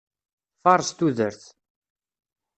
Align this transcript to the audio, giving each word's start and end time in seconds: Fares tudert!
Fares 0.63 0.89
tudert! 1.03 1.41